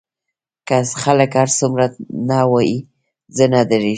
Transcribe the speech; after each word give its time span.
که 0.67 0.77
خلک 1.03 1.31
هر 1.41 1.49
څومره 1.59 1.85
نه 2.29 2.37
ووايي 2.49 2.77
زه 3.35 3.45
نه 3.53 3.61
درېږم. 3.69 3.89